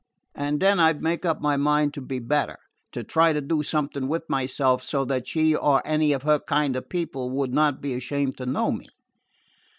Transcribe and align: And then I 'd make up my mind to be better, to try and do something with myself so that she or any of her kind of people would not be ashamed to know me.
And 0.33 0.59
then 0.59 0.79
I 0.79 0.93
'd 0.93 1.03
make 1.03 1.25
up 1.25 1.41
my 1.41 1.57
mind 1.57 1.93
to 1.93 2.01
be 2.01 2.17
better, 2.17 2.57
to 2.91 3.03
try 3.03 3.29
and 3.29 3.47
do 3.47 3.61
something 3.61 4.07
with 4.07 4.23
myself 4.27 4.81
so 4.81 5.05
that 5.05 5.27
she 5.27 5.55
or 5.55 5.79
any 5.85 6.11
of 6.11 6.23
her 6.23 6.39
kind 6.39 6.75
of 6.75 6.89
people 6.89 7.29
would 7.29 7.53
not 7.53 7.81
be 7.81 7.93
ashamed 7.93 8.35
to 8.37 8.47
know 8.47 8.71
me. 8.71 8.87